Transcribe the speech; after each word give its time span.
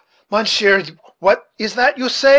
mounsheer, 0.31 0.83
what 1.19 1.45
is 1.59 1.75
that 1.75 1.97
you 1.97 2.09
say?" 2.09 2.29